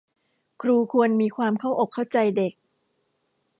[0.61, 2.53] ครูควรมีความเข้าอกเข้าใจเด็ก